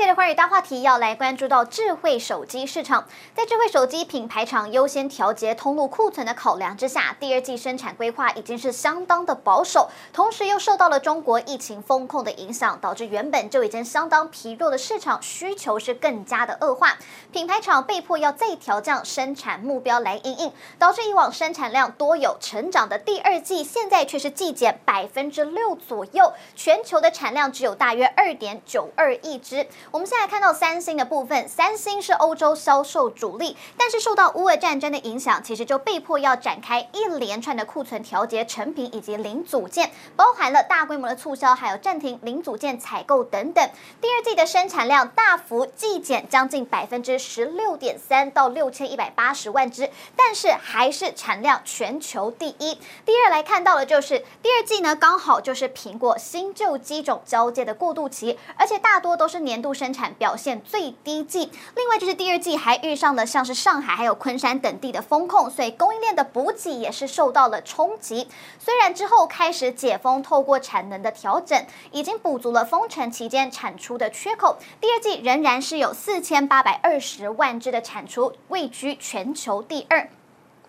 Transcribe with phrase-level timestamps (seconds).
[0.00, 16.96] 这一节的寰宇大话题要来关注到智慧手机市场，在智慧手机品牌厂优先调节通路库存的考量之下，第二季生产规划已经是相当的保守，同时又受到了中国疫情风控的影响，导致原本就已经相当疲弱的市场需求是更加的恶化，
[17.30, 29.66] 品牌厂被迫要再调降生产目标来应应，导致以往生产量多有成长的第二季，现在却是季减百分之六左右，全球的产量只有大约二点九二亿只。
[29.92, 43.68] 我们现在看到三星的部分，三星是欧洲销售主力，但是受到乌俄战争的影响，其实就被迫要展开一连串的库存调节、成品以及零组件，包含了大规模的促销，还有暂停零组件采购等等。
[44.00, 52.78] 第二季的生产量大幅季减将近百分之十六点三到六千一百八十万只，但是还是产量全球第一。
[53.04, 59.69] 第二来看到的就是第二季呢，刚好就是苹果新旧机种交接的过渡期，而且大多都是年度。
[59.72, 68.28] 生产表现最低季，另外就是第二季还遇上了像是上海还有昆山等地的封控，所以供应链的补给也是受到了冲击。
[68.58, 80.08] 虽然之后开始解封，透过产能的调整，已经补足了封城期间产出的缺口，第二季仍然是有四千八百二十万只的产出，位居全球第二。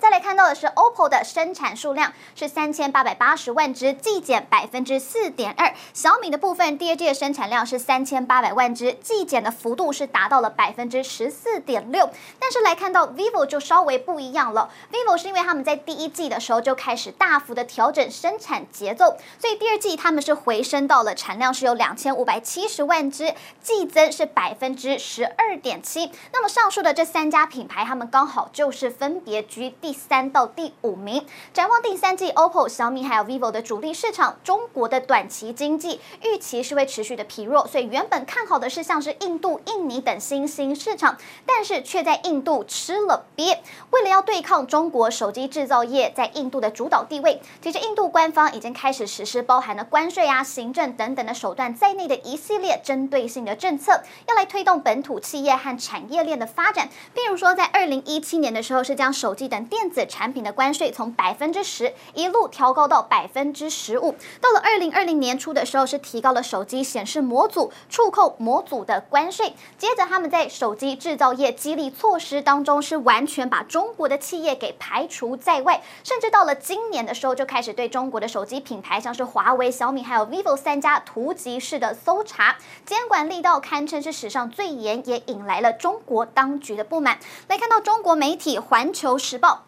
[0.01, 5.71] 再来看到的是，OPPO 的生产数量是三千八百八十万只，季减百分之四点二。
[5.93, 12.09] 小米的部分，第二季的生产量是三千八百万只，季减的幅度是达到了百分之十四点六。
[12.39, 26.11] 但是来看到 vivo 就稍微不一样了，vivo 是因为他们在第一季的时候就开始大幅的调整生产节奏，所以第二季他们是回升到了产量是有两千五百七十万只，季增是百分之十二点七。
[26.33, 29.90] 那么上述的这三家品牌，他们刚好就是分别居第。
[29.91, 31.25] 第三到第五名。
[31.53, 43.61] 展望第三季，OPPO、小米还有 vivo 的主力市场，中国的短期经济预期是会持续的疲弱，所以原本看好的是像是印度、印尼等新兴市场，但是却在印度吃了鳖。
[43.89, 56.87] 为了要对抗中国手机制造业在印度的主导地位，其实印度官方已经开始实施包含了关税啊、行政等等的手段在内的一系列针对性的政策，要来推动本土企业和产业链的发展。
[57.13, 69.55] 譬如说，在二零一七年的时候，是将手机等电电子产品的关税从百分之十一路调高到百分之十五，到了二零二零年初的时候，是提高了手机显示模组、触控模组的关税。
[69.79, 87.17] 接着，他们在手机制造业激励措施当中，是完全把中国的企业给排除在外，甚至到了今年的时候，就开始对中国的手机品牌，像是华为、小米还有 vivo 三家突击式的搜查，监管力道堪称是史上最严，也引来了中国当局的不满。
[87.47, 89.63] 来看到中国媒体《环球时报》。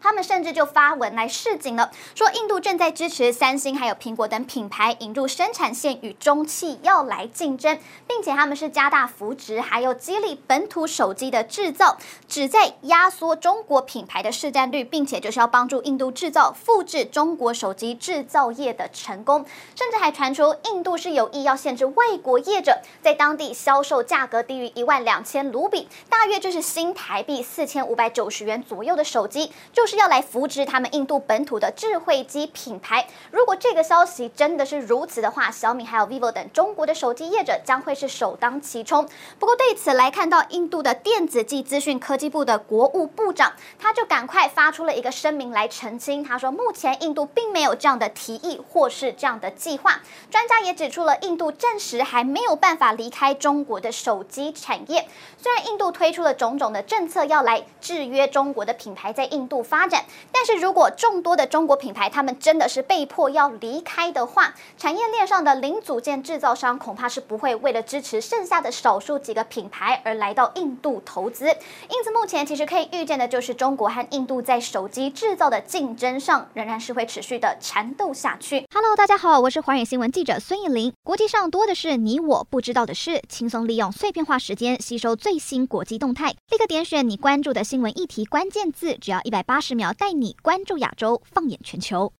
[0.00, 19.44] 他们甚至就发文来示警了，说印度正在支持三星还有苹果等品牌引入生产线与中企要来竞争，并且他们是加大扶植还有激励本土手机的制造，旨在压缩中国品牌的市占率，并且就是要帮助印度制造复制中国手机制造业的成功，
[19.76, 29.89] 甚至还传出印度是有意要限制外国业者在当地销售价格低于一万两千卢比，大约就是新台币四千五百九十元左右的手机，就。
[29.90, 33.08] 是要来扶植他们印度本土的智慧机品牌。
[33.32, 39.08] 如果这个消息真的是如此的话，小米还有 vivo 等中国的手机业者将会是首当其冲。
[39.40, 46.22] 不过对此来看到，印度的电子及资讯科技部的国务部长，他就赶快发出了一个声明来澄清。
[46.22, 50.00] 他说，目前印度并没有这样的提议或是这样的计划。
[50.30, 55.08] 专家也指出了，印度暂时还没有办法离开中国的手机产业。
[55.36, 71.46] 虽然印度推出了种种的政策要来制约中国的品牌在印度发发展，但是如果众多的中国品牌他们真的是被迫要离开的话，产业链上的零组件制造商恐怕是不会为了支持剩下的少数几个品牌而来到印度投资。
[71.46, 78.66] 因此，目前其实可以预见的就是中国和印度在手机制造的竞争上仍然是会持续的缠斗下去。
[78.74, 80.92] Hello，大家好，我是寰宇新闻记者孙艺林。
[81.02, 89.69] 国际上多的是你我不知道的事，轻松利用碎片化时间吸收最新国际动态，立刻点选你关注的新闻议题关键字，只要一百八十。
[89.70, 92.08] 十秒带你关注亚洲，放眼全球。